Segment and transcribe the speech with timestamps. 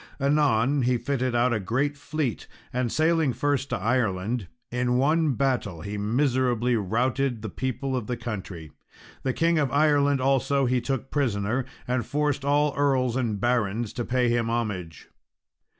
[0.19, 5.81] Anon he fitted out a great fleet, and sailing first to Ireland, in one battle
[5.81, 8.71] he miserably routed the people of the country.
[9.21, 14.03] The King of Ireland also he took prisoner, and forced all earls and barons to
[14.03, 15.07] pay him homage.